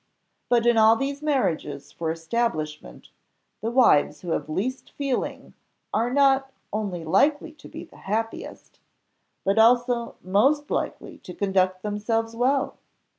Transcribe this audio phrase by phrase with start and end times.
[0.49, 3.09] But, in all these marriages for establishment,
[3.61, 5.53] the wives who have least feeling
[5.93, 8.79] are not only likely to be the happiest,
[9.45, 12.79] but also most likely to conduct themselves well.